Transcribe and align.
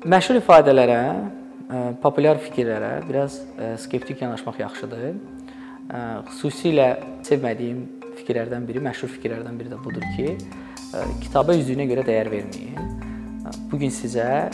Məşhur 0.00 0.38
ifadələrə, 0.38 1.00
ə, 1.68 1.80
populyar 2.00 2.38
fikirlərə 2.40 3.02
biraz 3.04 3.34
ə, 3.60 3.74
skeptik 3.82 4.22
yanaşmaq 4.24 4.62
yaxşıdır. 4.62 5.02
Ə, 5.92 6.00
xüsusilə 6.30 6.86
sevmədiyim 7.28 7.82
fikirlərdən 8.22 8.64
biri, 8.64 8.80
məşhur 8.80 9.12
fikirlərdən 9.18 9.60
biri 9.60 9.74
də 9.74 9.80
budur 9.84 10.06
ki, 10.16 10.38
kitaba 11.20 11.52
üzlüyünə 11.58 11.84
görə 11.90 12.06
dəyər 12.08 12.32
verməyin. 12.32 12.94
Bu 13.68 13.80
gün 13.82 13.92
sizə 13.92 14.48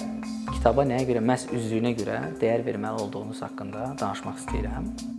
kitaba 0.50 0.82
nəyə 0.88 1.06
görə, 1.12 1.22
məhz 1.30 1.46
üzlüyünə 1.54 1.94
görə 2.00 2.22
dəyər 2.42 2.66
verməli 2.66 3.06
olduğunuz 3.06 3.44
haqqında 3.46 3.92
danışmaq 4.02 4.42
istəyirəm. 4.42 5.15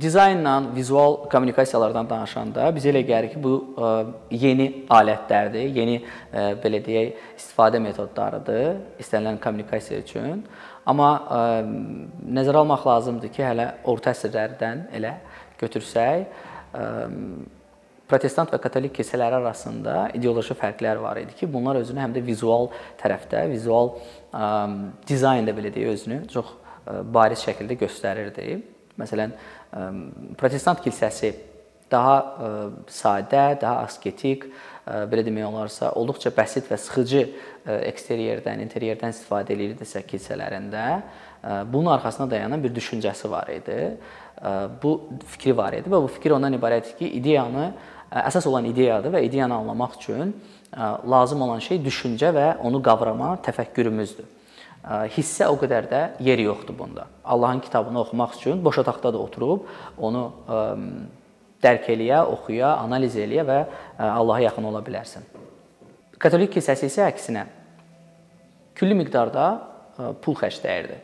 Dizaynla, 0.00 0.74
vizual 0.74 1.16
kommunikasiyalardan 1.30 2.08
danışanda 2.08 2.68
bizə 2.74 2.90
elə 2.92 3.02
gəlir 3.06 3.32
ki, 3.32 3.40
bu 3.42 3.52
e, 3.76 3.88
yeni 4.44 4.68
alətlərdir, 4.92 5.68
yeni 5.76 5.98
e, 6.00 6.44
belə 6.62 6.80
deyək, 6.84 7.18
istifadə 7.36 7.80
metodlarıdır 7.82 9.00
istənilən 9.02 9.40
kommunikasiya 9.42 10.00
üçün. 10.04 10.44
Amma 10.88 11.10
e, 11.20 11.40
nəzərə 12.38 12.62
almaq 12.62 12.86
lazımdır 12.88 13.34
ki, 13.34 13.44
hələ 13.44 13.68
orta 13.92 14.14
əsrlərdən 14.16 14.86
elə 14.98 15.16
götürsək, 15.60 16.40
protestant 18.08 18.50
və 18.50 18.58
katolik 18.58 18.94
kilsələri 18.96 19.36
arasında 19.36 20.08
ideoloji 20.16 20.56
fərqlər 20.58 20.98
var 21.04 21.20
idi 21.20 21.36
ki, 21.38 21.46
bunlar 21.52 21.78
özünü 21.78 22.00
həm 22.02 22.16
də 22.16 22.24
vizual 22.24 22.70
tərəfdə, 23.00 23.44
vizual 23.52 23.92
dizaynda 25.06 25.54
belə 25.54 25.70
deyək, 25.74 25.92
özünü 25.94 26.18
çox 26.32 26.56
bariz 27.14 27.44
şəkildə 27.44 27.76
göstərirdi. 27.84 28.56
Məsələn, 28.98 29.36
protestant 30.38 30.82
kilsəsi 30.84 31.32
daha 31.92 32.16
sadə, 32.88 33.44
daha 33.60 33.84
asketik, 33.86 34.46
belə 34.86 35.24
demək 35.26 35.46
olarsa, 35.46 35.92
olduqca 35.98 36.32
bəsit 36.34 36.70
və 36.70 36.78
sıxıcı 36.80 37.22
eksteryerdən, 37.92 38.62
interyerdən 38.64 39.12
istifadə 39.14 39.54
edirdisə 39.54 40.02
kilsələrində, 40.08 40.86
bunun 41.72 41.92
arxasında 41.96 42.30
dayanan 42.30 42.62
bir 42.64 42.74
düşüncəsi 42.74 43.30
var 43.30 43.50
idi. 43.52 43.78
Bu 44.82 44.96
fikri 45.34 45.56
var 45.56 45.76
idi 45.76 45.92
və 45.92 46.02
bu 46.02 46.10
fikir 46.10 46.34
ondan 46.34 46.56
ibarətdir 46.56 46.96
ki, 46.98 47.12
ideyanı 47.20 47.70
əsas 48.24 48.48
olan 48.48 48.66
ideyadır 48.72 49.14
və 49.14 49.22
ideyanı 49.28 49.60
anlamaq 49.60 49.96
üçün 50.00 50.34
lazım 51.10 51.42
olan 51.44 51.60
şey 51.62 51.80
düşüncə 51.84 52.32
və 52.34 52.46
onu 52.64 52.80
qavrama 52.82 53.36
təfəkkürümüzdür 53.44 54.41
hissə 55.14 55.46
o 55.46 55.56
qədər 55.60 55.86
də 55.90 56.02
yeri 56.20 56.48
yoxdur 56.48 56.74
bunda. 56.78 57.06
Allahın 57.24 57.60
kitabını 57.60 58.00
oxumaq 58.00 58.34
üçün 58.36 58.64
boş 58.64 58.78
otaqda 58.82 59.12
da 59.14 59.18
oturub 59.18 59.68
onu 59.98 60.24
dərk 61.62 61.86
eləyə, 61.94 62.24
oxuya, 62.26 62.74
analiz 62.82 63.14
eləyə 63.16 63.44
və 63.46 63.58
Allaha 64.02 64.42
yaxın 64.48 64.66
ola 64.72 64.82
bilərsən. 64.82 65.22
Katolik 66.18 66.50
kilsəsi 66.56 66.90
isə 66.90 67.06
əksinə 67.06 67.46
külli 68.74 68.98
miqdarda 68.98 69.46
pul 70.22 70.34
xərcləyirdi. 70.38 70.98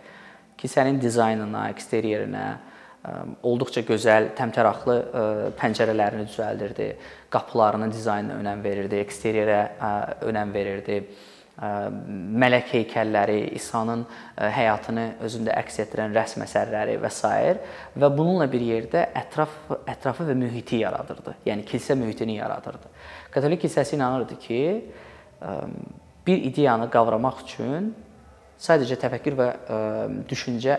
Kilsənin 0.59 0.99
dizaynına, 0.99 1.69
eksteryerinə 1.71 2.47
olduqca 3.47 3.85
gözəl, 3.87 4.33
təmtəraqlı 4.37 4.97
pəncərələrini 5.61 6.27
düzəldirdi, 6.27 6.89
qapılarının 7.31 7.95
dizaynına 7.95 8.41
önəm 8.43 8.65
verirdi, 8.65 8.99
eksteryerə 9.07 9.61
önəm 10.27 10.55
verirdi 10.55 11.03
mələk 11.59 12.69
heykəlləri, 12.71 13.39
İsa'nın 13.59 14.05
həyatını 14.39 15.07
özündə 15.27 15.57
əks 15.59 15.81
etdirən 15.83 16.15
rəsm 16.15 16.45
əsərləri 16.45 16.99
və 17.03 17.11
s. 17.11 17.31
və 17.99 18.11
bununla 18.15 18.47
bir 18.51 18.63
yerdə 18.63 19.09
ətraf 19.19 19.73
ətrafı 19.91 20.29
və 20.29 20.37
mühiti 20.39 20.83
yaradırdı. 20.85 21.35
Yəni 21.49 21.67
kilsə 21.67 21.99
mühitini 21.99 22.39
yaradırdı. 22.39 22.93
Katolik 23.35 23.65
kilsəsi 23.65 23.97
inanırdı 23.97 24.39
ki, 24.39 24.61
bir 26.27 26.45
ideyanı 26.53 26.87
qavramaq 26.91 27.43
üçün 27.43 27.91
sadəcə 28.61 28.99
təfəkkür 29.03 29.39
və 29.39 29.51
düşüncə 30.31 30.79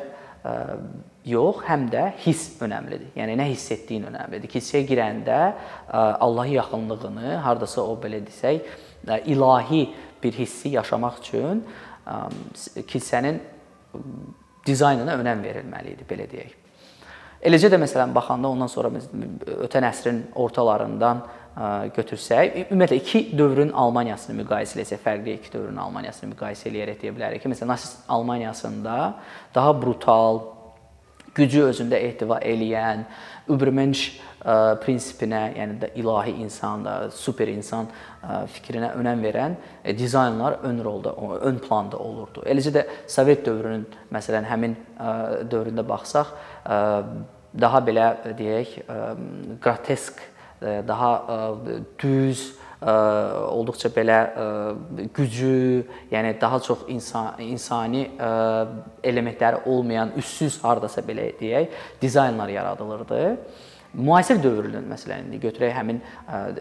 yox, 1.27 1.63
həm 1.67 1.89
də 1.91 2.05
hiss 2.23 2.55
önəmlidir. 2.63 3.11
Yəni 3.19 3.35
nə 3.35 3.49
hiss 3.51 3.71
etdiyin 3.75 4.07
önəmlidir. 4.07 4.47
Kilsəyə 4.51 4.87
girəndə 4.87 5.39
Allahın 5.91 6.55
yaxınlığını, 6.55 7.33
hardasa 7.43 7.83
o 7.83 7.97
belə 7.99 8.21
desək, 8.23 8.63
ilahi 9.27 9.89
bir 10.23 10.33
hissi 10.37 10.73
yaşamaq 10.75 11.19
üçün 11.21 11.63
kilsənin 12.89 13.39
dizaynına 14.67 15.15
önəm 15.19 15.43
verilməli 15.45 15.95
idi, 15.95 16.07
belə 16.09 16.27
deyək. 16.29 16.55
Eləcə 17.49 17.69
də 17.71 17.79
məsələn 17.79 18.11
baxanda 18.13 18.49
ondan 18.51 18.67
sonra 18.67 18.91
ötən 19.63 19.85
əsrin 19.87 20.23
ortalarından 20.35 21.21
götürsək, 21.95 22.57
ümumiyyətlə 22.69 22.97
iki 22.99 23.21
dövrün 23.37 23.71
Almaniyasını 23.75 24.35
müqayisə 24.43 24.79
etsək, 24.83 25.01
fərqli 25.03 25.37
iki 25.39 25.51
dövrün 25.53 25.79
Almaniyasını 25.81 26.33
müqayisə 26.33 26.69
eləyərək 26.69 27.01
deyə 27.01 27.15
bilərik 27.15 27.43
ki, 27.43 27.51
məsələn 27.51 27.73
nasist 27.73 28.05
Almaniyasında 28.11 28.97
daha 29.55 29.73
brutal, 29.81 30.41
gücü 31.35 31.67
özündə 31.69 31.99
ehtiva 32.09 32.39
eləyən, 32.45 33.05
Übermensch 33.49 34.19
prinsipinə, 34.83 35.41
yəni 35.57 35.79
də 35.81 35.89
ilahi 35.99 36.35
insan 36.43 36.83
da, 36.85 36.93
super 37.11 37.49
insan 37.51 37.89
fikrinə 38.53 38.93
önəm 38.99 39.23
verən 39.25 39.57
e, 39.83 39.95
dizaynlar 39.97 40.59
ön 40.69 40.79
rolda, 40.85 41.15
ön 41.49 41.57
planda 41.59 41.97
olurdu. 41.97 42.45
Eləcə 42.45 42.71
də 42.75 42.85
Sovet 43.07 43.43
dövrünün 43.45 43.87
məsələn 44.13 44.47
həmin 44.47 44.77
dövründə 45.51 45.83
baxsaq, 45.87 46.31
daha 47.59 47.83
belə 47.83 48.07
deyək, 48.37 48.77
qrotesk, 49.63 50.21
daha 50.61 51.11
düz 51.99 52.53
olduqca 52.79 53.89
belə 53.91 54.19
gücü, 55.13 55.85
yəni 56.11 56.35
daha 56.41 56.59
çox 56.63 56.85
insan 56.87 57.41
insani 57.43 58.05
elementləri 59.03 59.65
olmayan, 59.65 60.13
üssüz 60.17 60.63
hardasa 60.63 61.01
belə 61.01 61.33
deyək, 61.39 61.73
dizaynlar 62.01 62.47
yaradılırdı. 62.49 63.25
Müasir 63.89 64.37
dövrün 64.37 64.85
məsələn 64.85 65.23
indi 65.25 65.39
götürək 65.41 65.71
həmin 65.73 65.97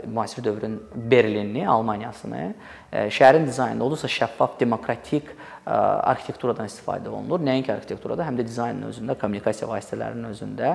müasir 0.08 0.40
dövrün 0.44 0.78
Berlinini, 0.94 1.68
Almaniyasını, 1.68 2.54
şəhərin 2.90 3.44
dizaynında 3.46 3.84
olursa 3.84 4.08
şəffaf, 4.08 4.56
demokratik 4.60 5.28
arkitekturadan 5.68 6.66
istifadə 6.66 7.12
olunur. 7.12 7.44
Nəinki 7.44 7.68
arxitekturada, 7.74 8.24
həm 8.24 8.40
də 8.40 8.46
dizaynın 8.48 8.88
özündə, 8.88 9.18
kommunikasiya 9.20 9.68
vasitələrinin 9.68 10.32
özündə 10.32 10.72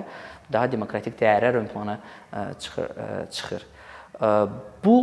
daha 0.53 0.69
demokratik 0.71 1.17
dəyərlər 1.17 1.57
ön 1.63 1.67
plana 1.73 1.97
çıxır. 2.61 2.87
çıxır. 3.31 3.65
Bu 4.85 4.97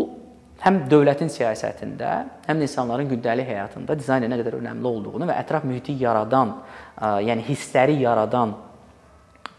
həm 0.65 0.82
dövlətin 0.91 1.31
siyasətində, 1.32 2.10
həm 2.47 2.59
də 2.60 2.66
insanların 2.69 3.09
gündəlik 3.10 3.48
həyatında 3.48 3.97
dizaynın 3.98 4.32
nə 4.32 4.41
qədər 4.43 4.59
önəmli 4.60 4.91
olduğunu 4.91 5.28
və 5.31 5.37
ətraf 5.43 5.65
mühiti 5.69 5.97
yaradan, 6.00 6.59
yəni 7.00 7.47
hissləri 7.48 7.97
yaradan 8.03 8.56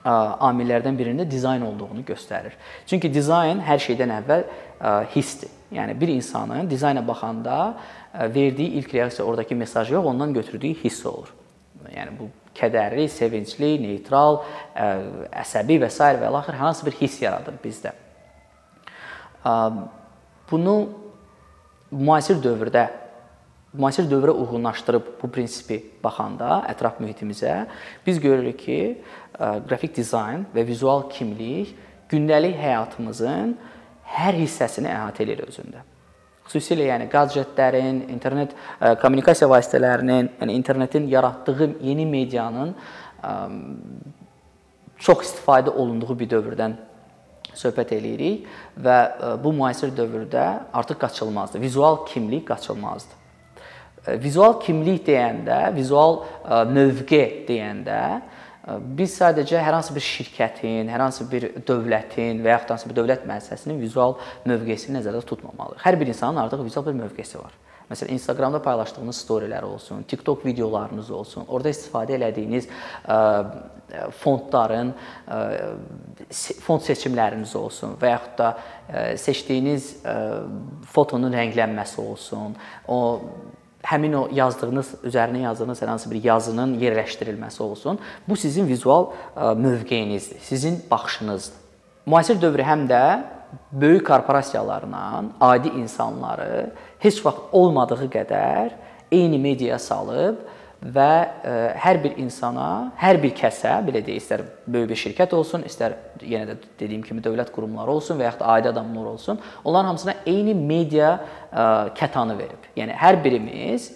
amillərdən 0.06 0.98
birində 0.98 1.26
dizayn 1.30 1.62
olduğunu 1.66 2.04
göstərir. 2.06 2.56
Çünki 2.90 3.12
dizayn 3.14 3.62
hər 3.66 3.82
şeydən 3.82 4.14
əvvəl 4.22 4.46
hissdir. 5.16 5.50
Yəni 5.72 5.94
bir 6.00 6.10
insanın 6.12 6.70
dizayna 6.70 7.08
baxanda 7.08 7.78
verdiyi 8.14 8.82
ilk 8.82 8.94
reaksiya 8.94 9.26
oradakı 9.26 9.56
mesaj 9.56 9.92
yox, 9.92 10.06
ondan 10.06 10.34
götürdüyü 10.34 10.76
hiss 10.84 11.06
olur. 11.06 11.30
Yəni 11.96 12.18
bu 12.20 12.28
kədərli, 12.58 13.08
sevincli, 13.10 13.78
neytral, 13.80 14.42
əsəbi 14.76 15.80
və 15.86 15.90
s. 15.90 16.04
və 16.20 16.34
axır 16.42 16.60
hansı 16.60 16.86
bir 16.86 16.98
hiss 17.00 17.22
yaradır 17.22 17.56
bizdə. 17.64 17.94
Bunu 20.52 20.76
müasir 21.92 22.42
dövrdə 22.44 22.90
müasir 23.74 24.04
dövrə 24.12 24.34
uyğunlaşdırıb 24.36 25.14
bu 25.22 25.30
prinsipi 25.32 25.78
baxanda 26.04 26.62
ətraf 26.74 27.00
mühitimizə 27.00 27.68
biz 28.06 28.20
görürük 28.20 28.60
ki, 28.60 28.80
qrafik 29.40 29.96
dizayn 29.96 30.44
və 30.56 30.66
vizual 30.68 31.06
kimlik 31.10 31.72
gündəlik 32.12 32.58
həyatımızın 32.60 33.56
hər 34.18 34.36
hissəsini 34.36 34.92
əhatə 34.92 35.24
edir 35.24 35.46
özündə. 35.48 35.86
Xüsusilə 36.50 36.90
yəni 36.90 37.08
qadjetlərin, 37.12 38.02
internet 38.12 38.56
kommunikasiya 39.00 39.48
vasitələrinin, 39.48 40.34
yəni 40.42 40.58
internetin 40.60 41.08
yaratdığı 41.08 41.70
yeni 41.80 42.06
medianın 42.06 42.76
çox 45.00 45.24
istifadə 45.30 45.72
olunduğu 45.72 46.20
bir 46.20 46.30
dövrdən 46.36 46.76
söhbət 47.58 47.96
eləyirik 47.98 48.46
və 48.80 48.98
bu 49.44 49.54
müasir 49.56 49.92
dövrdə 49.96 50.46
artıq 50.74 51.00
qaçılmazdır. 51.02 51.62
Vizual 51.62 52.06
kimlik 52.08 52.48
qaçılmazdır. 52.48 53.18
Vizual 54.24 54.60
kimlik 54.62 55.04
deyəndə, 55.06 55.76
vizual 55.76 56.24
mövqe 56.72 57.46
deyəndə 57.48 58.04
biz 58.98 59.14
sadəcə 59.18 59.58
hər 59.62 59.74
hansı 59.74 59.94
bir 59.94 60.06
şirkətin, 60.06 60.90
hər 60.90 61.02
hansı 61.02 61.26
bir 61.30 61.48
dövlətin 61.68 62.42
və 62.46 62.56
yaxud 62.56 62.76
hansı 62.76 62.90
bir 62.90 62.98
dövlət 62.98 63.26
müəssisəsinin 63.30 63.82
vizual 63.82 64.16
mövqeyini 64.46 65.00
nəzərdə 65.00 65.22
tutmamalıyıq. 65.26 65.82
Hər 65.82 65.98
bir 66.00 66.10
insanın 66.14 66.44
artıq 66.44 66.64
vizual 66.66 66.86
bir 66.86 66.98
mövqeyi 66.98 67.42
var. 67.42 67.54
Məsələn, 67.92 68.14
Instagramda 68.16 68.62
paylaşdığınız 68.64 69.18
storylər 69.26 69.66
olsun, 69.68 70.06
TikTok 70.08 70.46
videolarınız 70.46 71.10
olsun, 71.12 71.44
orada 71.48 71.74
istifadə 71.74 72.16
elədiyiniz 72.16 72.70
fondların 74.22 74.94
fond 76.62 76.84
seçimləriniz 76.86 77.56
olsun 77.56 77.96
və 78.02 78.14
yaxud 78.14 78.38
da 78.38 78.50
seçdiyiniz 79.20 79.90
fotonun 80.94 81.34
rənglənməsi 81.36 82.00
olsun, 82.02 82.56
o 82.88 83.00
həmin 83.88 84.14
o 84.14 84.28
yazdığınız, 84.36 84.94
üzərinə 85.10 85.42
yazdığınız 85.48 85.82
hər 85.82 85.90
hansı 85.96 86.12
bir 86.12 86.24
yazının 86.24 86.76
yerləşdirilməsi 86.80 87.64
olsun. 87.64 88.00
Bu 88.30 88.36
sizin 88.38 88.68
vizual 88.68 89.10
mövqeyinizdir, 89.58 90.40
sizin 90.40 90.80
baxışınızdır. 90.92 91.58
Müasir 92.06 92.42
dövrü 92.42 92.66
həm 92.66 92.88
də 92.90 93.04
böyük 93.72 94.08
korporasiyalarla 94.08 95.24
adi 95.42 95.70
insanları 95.82 96.72
heç 97.00 97.20
vaxt 97.26 97.52
olmadığı 97.52 98.08
qədər 98.14 98.72
eyni 99.12 99.40
mediaya 99.40 99.80
salıb 99.80 100.40
və 100.82 101.10
ə, 101.46 101.56
hər 101.78 102.00
bir 102.02 102.18
insana, 102.22 102.92
hər 102.98 103.20
bir 103.22 103.36
kəsə, 103.38 103.76
belə 103.86 104.02
deyək, 104.02 104.18
istər 104.18 104.44
böyük 104.66 104.90
bir 104.90 105.00
şirkət 105.04 105.36
olsun, 105.38 105.66
istər 105.70 105.98
yenə 106.26 106.56
də 106.56 106.56
dediyim 106.80 107.04
kimi 107.06 107.22
dövlət 107.22 107.52
qurumları 107.54 107.94
olsun 107.94 108.18
və 108.18 108.26
yaxud 108.26 108.42
da 108.42 108.54
adi 108.56 108.70
adamlar 108.72 109.12
olsun, 109.14 109.40
onların 109.64 109.92
hamısına 109.92 110.16
eyni 110.26 110.56
media 110.58 111.12
ə, 111.52 111.66
kətanı 111.98 112.38
verib. 112.40 112.66
Yəni 112.78 112.98
hər 112.98 113.20
birimiz 113.22 113.92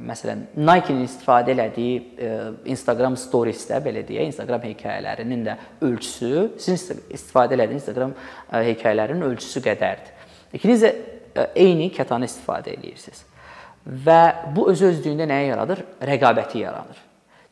məsələn 0.00 0.44
Nike-nin 0.56 1.08
istifadə 1.08 1.54
elədiyi 1.54 1.96
ə, 1.96 2.34
Instagram 2.76 3.16
stories-də 3.20 3.80
belə 3.84 4.04
deyə, 4.04 4.28
Instagram 4.28 4.68
hekayələrinin 4.68 5.48
də 5.48 5.56
ölçüsü 5.88 6.50
sizin 6.60 7.00
istifadə 7.08 7.56
elədiyiniz 7.56 7.86
Instagram 7.86 8.12
ə, 8.12 8.60
hekayələrinin 8.74 9.24
ölçüsü 9.32 9.64
qədərdir. 9.64 10.12
İkiniz 10.56 10.84
də 10.84 10.92
ə, 10.92 11.48
eyni 11.64 11.88
kətanı 11.96 12.28
istifadə 12.28 12.76
edirsiniz. 12.76 13.24
Və 13.86 14.22
bu 14.54 14.68
öz 14.70 14.82
özlüyündə 14.90 15.26
nəyi 15.28 15.50
yaradır? 15.50 15.84
Rəqabəti 16.04 16.60
yaradır. 16.60 16.98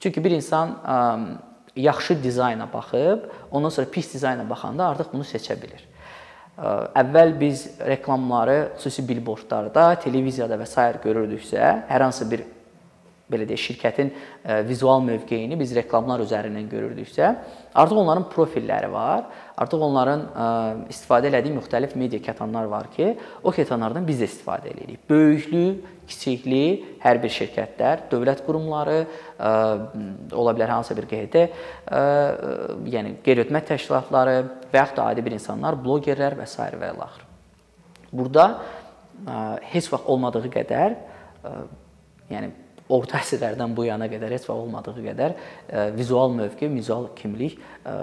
Çünki 0.01 0.23
bir 0.25 0.35
insan 0.37 0.75
ə, 0.85 0.99
yaxşı 1.77 2.23
dizayna 2.23 2.69
baxıb, 2.73 3.25
ondan 3.51 3.69
sonra 3.69 3.91
pis 3.91 4.13
dizayna 4.15 4.45
baxanda 4.51 4.87
artıq 4.89 5.13
bunu 5.13 5.25
seçə 5.27 5.57
bilir. 5.63 5.81
Ə, 6.59 6.75
əvvəl 7.03 7.33
biz 7.41 7.65
reklamları 7.87 8.59
xüsusi 8.77 9.07
billboardlarda, 9.09 9.95
televiziyada 10.05 10.61
və 10.61 10.69
s. 10.69 10.87
görürdüksə, 11.05 11.73
hər 11.89 12.07
hansı 12.07 12.31
bir 12.31 12.45
belə 13.29 13.47
deyək, 13.49 13.61
şirkətin 13.61 14.11
ə, 14.13 14.63
vizual 14.69 15.03
mövqeyini 15.05 15.59
biz 15.61 15.75
reklamlar 15.77 16.23
üzərindən 16.25 16.69
görürdüksə, 16.71 17.35
artıq 17.75 18.01
onların 18.03 18.29
profilləri 18.33 18.89
var. 18.93 19.27
Artıq 19.59 19.85
onların 19.85 20.25
ə, 20.25 20.49
istifadə 20.93 21.31
etdiyi 21.35 21.57
müxtəlif 21.57 21.95
media 21.99 22.23
kətanlar 22.25 22.71
var 22.71 22.89
ki, 22.95 23.13
o 23.43 23.53
kətanlardan 23.55 24.07
biz 24.09 24.23
də 24.23 24.29
istifadə 24.31 24.73
edirik. 24.73 25.03
Böyüklü, 25.11 25.65
kiçikli 26.09 26.65
hər 27.03 27.21
bir 27.21 27.33
şirkətlər, 27.35 28.07
dövlət 28.13 28.45
qurumları, 28.47 28.99
ə, 29.37 29.53
ola 30.33 30.57
bilər 30.57 30.77
hansısa 30.79 30.97
bir 30.97 31.09
ə, 31.13 32.03
yəni 32.97 33.17
qeyri-hökumət 33.27 33.73
təşkilatları 33.75 34.37
və 34.73 34.83
yaxud 34.83 35.01
da 35.03 35.09
adi 35.13 35.25
bir 35.27 35.37
insanlar, 35.37 35.77
blogerlər 35.85 36.39
və 36.39 36.47
s. 36.49 36.57
və 36.59 36.93
ilaxır. 36.95 37.27
Burada 38.13 38.45
heç 39.73 39.91
vaxt 39.93 40.09
olmadığı 40.09 40.49
qədər 40.55 40.95
yəni 42.31 42.51
orta 42.89 43.21
əsrlərdən 43.21 43.75
bu 43.77 43.87
yana 43.89 44.09
qədər 44.11 44.35
heç 44.37 44.47
vaxt 44.49 44.65
olmadığı 44.65 45.07
qədər 45.07 45.35
ə, 45.37 45.89
vizual 45.97 46.33
mövqe, 46.35 46.69
vizual 46.73 47.11
kimlik 47.19 47.59
ə, 47.85 47.97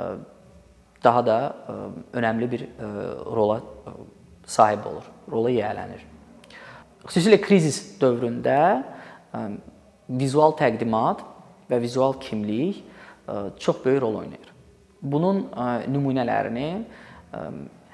daha 1.06 1.24
da 1.26 1.38
ə, 1.46 1.78
önəmli 2.22 2.52
bir 2.52 2.68
rola 3.36 3.62
sahib 4.46 4.86
olur, 4.90 5.06
rola 5.32 5.54
yiyələnir. 5.54 6.04
Xüsusilə 7.06 7.38
krizis 7.42 7.78
dövründə 8.02 8.58
vizual 10.10 10.56
təqdimat 10.58 11.22
və 11.70 11.80
vizual 11.82 12.16
kimlik 12.22 12.84
çox 13.62 13.82
böyük 13.84 14.02
rol 14.02 14.20
oynayır. 14.22 14.52
Bunun 15.02 15.44
nümunələrini 15.90 16.70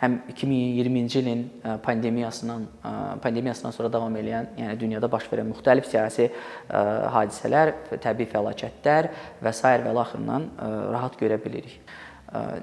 həm 0.01 0.17
2020-ci 0.33 1.19
ilin 1.19 1.41
e, 1.65 1.77
pandemiyasından 1.77 2.61
e, 2.61 3.19
pandemiyasından 3.21 3.71
sonra 3.71 3.93
davam 3.93 4.15
edən, 4.17 4.49
yəni 4.57 4.79
dünyada 4.79 5.11
baş 5.11 5.27
verən 5.29 5.51
müxtəlif 5.51 5.85
siyasi 5.89 6.25
e, 6.25 6.81
hadisələr, 7.15 7.75
təbii 8.01 8.29
fəlakətlər 8.31 9.11
və 9.43 9.53
s. 9.53 9.61
və 9.85 9.93
laxırından 9.93 10.47
rahat 10.93 11.19
görə 11.21 11.37
bilirik. 11.43 11.79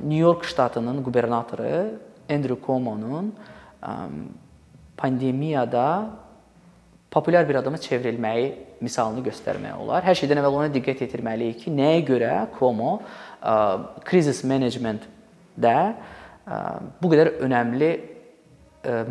New 0.02 0.18
York 0.18 0.44
ştatının 0.48 1.02
qubernatoru 1.04 1.98
Andrew 2.30 2.56
Cuomo'nun 2.66 3.34
pandemiyada 4.96 6.10
populyar 7.10 7.48
bir 7.48 7.54
adama 7.54 7.76
çevrilməyi 7.76 8.54
misalını 8.80 9.20
göstərmək 9.28 9.76
olar. 9.76 10.06
Hər 10.08 10.16
şeydən 10.16 10.40
əvvəl 10.40 10.56
ona 10.62 10.72
diqqət 10.72 11.04
yetirməliyik 11.04 11.66
ki, 11.66 11.74
nəyə 11.76 12.00
görə 12.08 12.32
Cuomo 12.56 13.02
crisis 14.08 14.40
management-də 14.44 15.76
bu 17.02 17.10
qədər 17.12 17.34
önəmli 17.44 17.90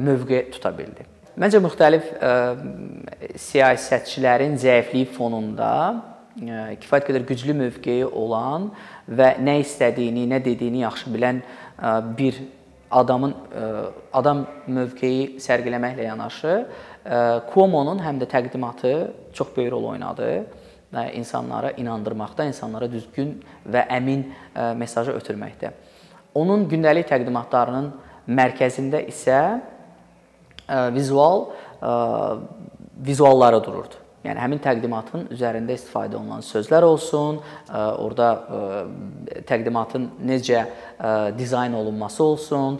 mövqe 0.01 0.47
tuta 0.51 0.71
bildi. 0.73 1.05
Məncə 1.37 1.59
müxtəlif 1.61 2.05
siyasətçilərin 3.37 4.55
zəifliyi 4.57 5.05
fonunda 5.13 5.71
kifayət 6.37 7.07
qədər 7.09 7.25
güclü 7.29 7.53
mövqeyi 7.57 8.05
olan 8.05 8.71
və 9.09 9.35
nə 9.41 9.59
istədiyini, 9.63 10.27
nə 10.29 10.41
dediyini 10.45 10.83
yaxşı 10.83 11.13
bilən 11.13 11.41
bir 12.17 12.37
adamın 12.89 13.33
adam 14.13 14.45
mövqeyi 14.67 15.37
sərgiləməklə 15.43 16.07
yanaşı 16.07 16.53
Cuomo-nun 17.51 18.01
həm 18.03 18.21
də 18.21 18.27
təqdimatı 18.31 18.93
çox 19.33 19.53
böyük 19.55 19.71
rol 19.71 19.91
oynadı 19.93 20.45
insanlara 21.13 21.71
inandırmaqda, 21.77 22.45
insanlara 22.47 22.87
düzgün 22.91 23.35
və 23.67 23.83
əmin 23.91 24.23
mesajı 24.79 25.13
ötürməkdə. 25.19 25.73
Onun 26.35 26.67
gündəlik 26.69 27.07
təqdimatlarının 27.09 27.91
mərkəzində 28.27 29.01
isə 29.07 29.39
e, 30.67 30.81
vizual 30.95 31.47
e, 31.79 31.93
vizualları 33.07 33.61
dururdu. 33.63 34.03
Yəni 34.25 34.41
həmin 34.43 34.59
təqdimatın 34.59 35.27
üzərində 35.31 35.75
istifadə 35.77 36.17
olunan 36.19 36.43
sözlər 36.43 36.83
olsun, 36.83 37.39
e, 37.39 37.83
orada 38.03 38.31
təqdimatın 39.47 40.09
necə 40.27 40.65
dizayn 41.37 41.77
olunması 41.77 42.23
olsun, 42.23 42.79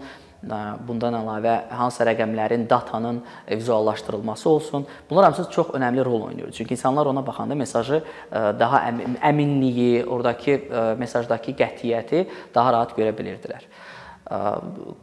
bundan 0.88 1.16
əlavə 1.18 1.56
hansısa 1.74 2.06
rəqəmlərin, 2.12 2.70
datanın 2.70 3.24
vizuallaşdırılması 3.50 4.50
olsun. 4.50 4.86
Bunlar 5.10 5.24
hamısı 5.24 5.50
çox 5.52 5.68
önəmli 5.68 6.06
rol 6.06 6.22
oynayır. 6.22 6.52
Çünki 6.52 6.74
insanlar 6.74 7.06
ona 7.06 7.26
baxanda 7.28 7.56
mesajı 7.56 8.04
daha 8.32 8.84
əminliyi, 9.32 10.06
oradakı 10.06 10.60
mesajdakı 10.98 11.52
qətiyyəti 11.58 12.26
daha 12.56 12.74
rahat 12.74 12.94
görə 12.98 13.16
bilirdilər. 13.18 13.66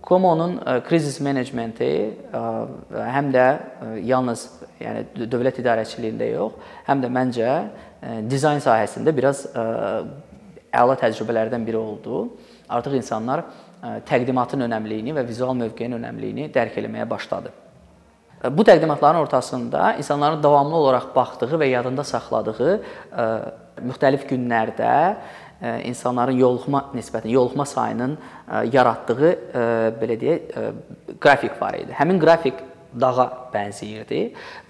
Komonun 0.05 0.59
krizis 0.85 1.21
menecmenti 1.21 2.13
həm 2.93 3.31
də 3.33 3.47
yalnız 4.05 4.47
yəni 4.85 5.29
dövlət 5.33 5.63
idarəçiliyində 5.63 6.29
yox, 6.29 6.59
həm 6.87 7.01
də 7.01 7.09
məncə 7.09 7.55
dizayn 8.29 8.61
sahəsində 8.61 9.17
biraz 9.17 9.47
əla 10.75 10.99
təcrübələrdən 11.01 11.65
biri 11.65 11.81
oldu. 11.81 12.27
Artıq 12.69 12.99
insanlar 13.01 13.47
təqdimatın 14.09 14.65
önəmliyini 14.69 15.13
və 15.17 15.27
vizual 15.29 15.55
mövqeyin 15.59 15.99
önəmliyini 15.99 16.49
dərk 16.55 16.79
etməyə 16.81 17.09
başladı. 17.11 17.53
Bu 18.45 18.65
təqdimatların 18.65 19.23
ortasında 19.25 19.95
insanların 20.01 20.43
davamlı 20.43 20.77
olaraq 20.77 21.09
baxdığı 21.17 21.57
və 21.61 21.71
yadında 21.71 22.05
saxladığı 22.05 22.75
müxtəlif 23.81 24.27
günlərdə 24.29 24.91
insanların 25.89 26.37
yoluxma 26.37 26.83
nisbətən 26.95 27.33
yoluxma 27.33 27.65
sayının 27.65 28.19
yaratdığı 28.73 29.33
belə 30.01 30.19
deyək 30.21 31.17
qrafik 31.21 31.57
var 31.63 31.79
idi. 31.81 31.93
Həmin 31.97 32.21
qrafik 32.21 32.61
dağa 33.01 33.27
bənzəyirdi 33.53 34.21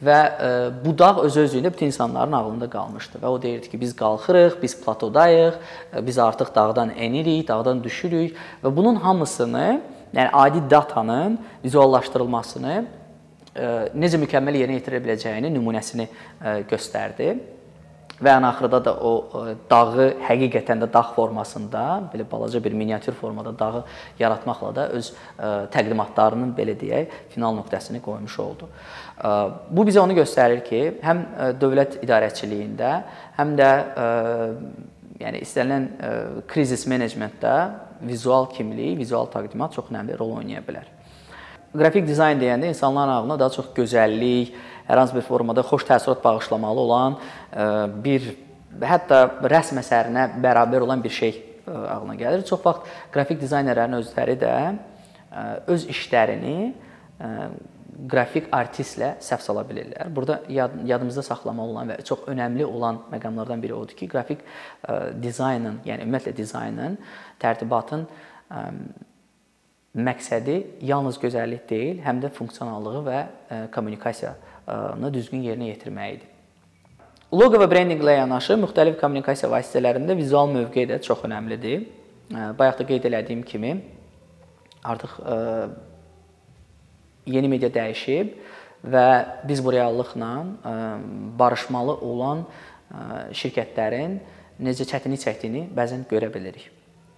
və 0.04 0.18
e, 0.46 0.50
bu 0.84 0.94
dağ 0.98 1.24
öz-özlüyündə 1.26 1.72
bütün 1.72 1.92
insanların 1.92 2.32
ağlında 2.32 2.68
qalmışdı 2.70 3.20
və 3.22 3.30
o 3.30 3.40
deyirdi 3.42 3.70
ki, 3.70 3.80
biz 3.80 3.94
qalxırıq, 3.96 4.58
biz 4.62 4.76
platodayıq, 4.80 5.58
e, 5.96 6.06
biz 6.06 6.18
artıq 6.18 6.54
dağdan 6.54 6.90
enirik, 6.90 7.48
dağdan 7.48 7.84
düşürük 7.84 8.36
və 8.64 8.76
bunun 8.76 8.96
hamısını, 8.96 9.80
yəni 10.14 10.28
adi 10.32 10.62
datanın 10.70 11.38
vizuallaşdırılmasını 11.64 12.76
e, 13.56 13.66
necə 13.94 14.20
mükəmməl 14.22 14.62
yerinə 14.62 14.80
yetirə 14.80 15.02
biləcəyini 15.04 15.52
nümunəsini 15.54 16.08
göstərdi 16.70 17.34
və 18.22 18.34
ən 18.38 18.46
axırda 18.46 18.80
da 18.84 18.94
o 19.02 19.12
e, 19.40 19.54
dağı 19.70 20.06
həqiqətən 20.28 20.84
də 20.84 20.88
dağ 20.92 21.02
formasında, 21.16 21.82
belə 22.12 22.26
balaca 22.30 22.62
bir 22.64 22.72
miniatür 22.72 23.16
formada 23.18 23.52
dağı 23.58 23.84
yaratmaqla 24.18 24.74
da 24.76 24.88
öz 24.98 25.10
e, 25.10 25.50
təqdimatlarının 25.74 26.54
belə 26.56 26.76
deyək, 26.80 27.14
final 27.34 27.56
nöqtəsini 27.58 28.02
qoymuş 28.04 28.38
oldu. 28.46 28.70
E, 29.18 29.34
bu 29.70 29.86
bizə 29.88 30.02
onu 30.04 30.16
göstərir 30.18 30.64
ki, 30.68 30.82
həm 31.04 31.24
dövlət 31.60 32.00
idarəçiliyində, 32.06 32.92
həm 33.38 33.54
də 33.58 33.70
yəni 35.20 35.40
istənilən 35.46 35.88
krizis 36.50 36.86
menecmentdə 36.90 37.54
vizual 38.04 38.50
kimlik, 38.52 38.98
vizual 38.98 39.30
təqdimat 39.32 39.74
çox 39.74 39.90
önəmli 39.92 40.18
rol 40.18 40.36
oynaya 40.40 40.62
bilər. 40.66 40.90
Qrafik 41.74 42.06
dizayn 42.06 42.38
deyəndə 42.38 42.68
insanların 42.70 43.16
ağlına 43.16 43.38
daha 43.38 43.50
çox 43.50 43.72
gözəllik, 43.74 44.52
hər 44.88 45.00
hansı 45.00 45.16
bir 45.16 45.26
formada 45.26 45.64
xoş 45.66 45.86
təəssürat 45.88 46.22
bağışlamalı 46.24 46.80
olan 46.86 47.18
bir 48.04 48.30
hətta 48.82 49.20
rəsm 49.50 49.80
əsərinə 49.82 50.28
bərabər 50.42 50.86
olan 50.86 51.02
bir 51.04 51.14
şey 51.14 51.36
ağlına 51.66 52.16
gəlir. 52.20 52.42
Çox 52.48 52.64
vaxt 52.64 52.90
qrafik 53.14 53.40
dizaynerlərin 53.40 53.96
özləri 54.00 54.36
də 54.40 54.56
öz 55.70 55.86
işlərini 55.90 56.56
qrafik 58.10 58.48
artistlə 58.54 59.14
səhv 59.22 59.42
sala 59.44 59.62
bilirlər. 59.66 60.08
Burada 60.14 60.40
yad, 60.50 60.74
yadımızda 60.86 61.22
saxlamalı 61.22 61.74
olan 61.74 61.92
və 61.92 61.98
çox 62.06 62.26
önəmli 62.30 62.66
olan 62.66 63.00
məqamlardan 63.12 63.62
biri 63.62 63.74
odur 63.76 63.94
ki, 63.96 64.08
qrafik 64.10 64.42
ə, 64.42 65.12
dizaynın, 65.22 65.80
yəni 65.86 66.06
ümumiyyətlə 66.06 66.34
dizaynın, 66.36 66.96
tərtibatın 67.42 68.06
ə, 68.50 68.64
məqsədi 69.94 70.56
yalnız 70.90 71.20
gözəllik 71.22 71.68
deyil, 71.70 72.02
həm 72.04 72.22
də 72.24 72.32
funksionallığı 72.34 73.04
və 73.06 73.20
ə, 73.22 73.60
kommunikasiyanı 73.74 74.53
düzgün 75.12 75.42
yerinə 75.44 75.70
yetirməyidir. 75.72 76.30
Loqo 77.34 77.58
və 77.58 77.66
brendinqlə 77.70 78.18
yanaşı 78.20 78.54
müxtəlif 78.62 79.00
kommunikasiya 79.00 79.50
vasitələrində 79.50 80.14
vizual 80.16 80.46
mövqe 80.52 80.84
də 80.86 81.00
çox 81.02 81.24
önəmlidir. 81.26 81.88
Bayaq 82.30 82.78
da 82.78 82.86
qeyd 82.88 83.08
elədiyim 83.10 83.42
kimi 83.44 83.72
artıq 84.84 85.16
yeni 87.26 87.48
media 87.48 87.72
dəyişib 87.72 88.30
və 88.84 89.08
biz 89.48 89.64
bu 89.64 89.72
reallıqla 89.72 90.30
barışmalı 91.40 91.98
olan 92.04 92.46
şirkətlərin 93.34 94.18
necə 94.62 94.86
çətinlik 94.86 95.24
çəkdiyini 95.24 95.66
bəzən 95.74 96.06
görə 96.10 96.30
bilirik. 96.34 96.70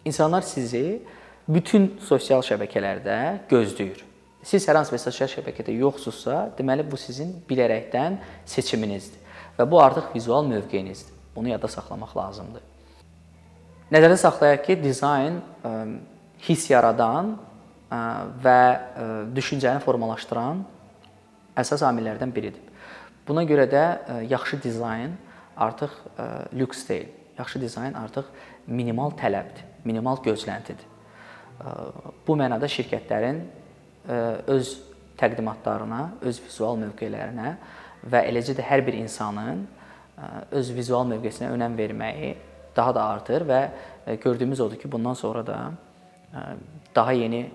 İnsanlar 0.06 0.46
sizi 0.46 1.02
bütün 1.48 1.96
sosial 2.00 2.40
şəbəkələrdə 2.46 3.48
gözləyir. 3.50 4.00
Siz 4.46 4.62
hər 4.68 4.78
hansı 4.78 4.94
bir 4.94 5.00
sosial 5.02 5.26
şəbəkədə 5.26 5.72
yoxsunuzsa, 5.74 6.52
deməli 6.54 6.84
bu 6.86 6.94
sizin 7.00 7.32
bilərəkdən 7.48 8.20
seçiminizdir 8.46 9.18
və 9.56 9.66
bu 9.66 9.80
artıq 9.82 10.12
vizual 10.14 10.46
mövqeyinizdir. 10.46 11.16
Bunu 11.34 11.50
yadda 11.50 11.66
saxlamaq 11.66 12.12
lazımdır. 12.14 12.62
Nəzərdə 13.90 14.20
saxlayaq 14.22 14.62
ki, 14.68 14.76
dizayn 14.84 15.40
hiss 16.46 16.70
yaradan 16.70 17.34
və 18.46 18.62
düşüncəni 19.34 19.82
formalaşdıran 19.82 20.62
əsas 21.58 21.82
amillərdən 21.90 22.30
biridir. 22.38 22.62
Buna 23.26 23.42
görə 23.50 23.66
də 23.66 23.84
yaxşı 24.30 24.62
dizayn 24.62 25.18
artıq 25.56 25.90
lüks 26.54 26.86
deyil. 26.86 27.10
Yaxşı 27.38 27.60
dizayn 27.66 27.98
artıq 27.98 28.30
minimal 28.66 29.10
tələbdir, 29.18 29.66
minimal 29.84 30.22
gözləntidir. 30.22 30.86
Bu 32.26 32.38
mənada 32.38 32.70
şirkətlərin 32.70 33.42
öz 34.46 34.72
təqdimatlarına, 35.18 36.02
öz 36.20 36.40
vizual 36.44 36.78
mövqelərinə 36.80 37.54
və 38.06 38.22
eləcə 38.30 38.56
də 38.58 38.64
hər 38.66 38.84
bir 38.86 38.98
insanın 39.00 39.64
öz 40.50 40.72
vizual 40.76 41.06
mövqesinə 41.08 41.50
önəm 41.54 41.76
verməyi 41.78 42.34
daha 42.76 42.94
da 42.94 43.04
artır 43.16 43.44
və 43.48 43.60
gördüyümüz 44.22 44.60
odur 44.60 44.76
ki, 44.80 44.92
bundan 44.92 45.14
sonra 45.14 45.46
da 45.46 45.58
daha 46.94 47.12
yeni 47.12 47.50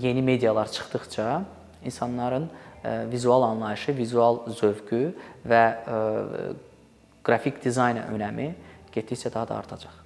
yeni 0.00 0.22
medialar 0.22 0.72
çıxdıqca 0.72 1.42
insanların 1.84 2.50
vizual 2.84 3.42
anlayışı, 3.42 3.96
vizual 3.96 4.38
zövqü 4.46 5.12
və 5.48 5.62
qrafik 7.26 7.58
dizayna 7.64 8.06
önəmi 8.14 8.52
getdikcə 8.94 9.34
daha 9.34 9.48
da 9.48 9.56
artacaq. 9.58 10.05